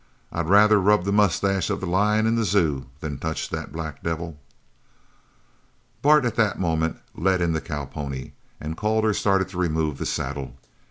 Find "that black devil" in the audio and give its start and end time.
3.51-4.39